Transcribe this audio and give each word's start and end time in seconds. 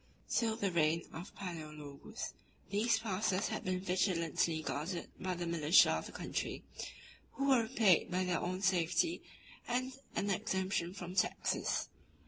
Till 0.27 0.55
the 0.55 0.71
reign 0.71 1.03
of 1.13 1.35
Palæologus, 1.35 2.33
these 2.71 2.97
passes 2.97 3.49
had 3.49 3.63
been 3.63 3.79
vigilantly 3.79 4.63
guarded 4.63 5.11
by 5.19 5.35
the 5.35 5.45
militia 5.45 5.91
of 5.91 6.07
the 6.07 6.11
country, 6.11 6.63
who 7.33 7.49
were 7.49 7.61
repaid 7.61 8.09
by 8.09 8.23
their 8.23 8.39
own 8.39 8.63
safety 8.63 9.21
and 9.67 9.93
an 10.15 10.31
exemption 10.31 10.95
from 10.95 11.13
taxes. 11.13 11.87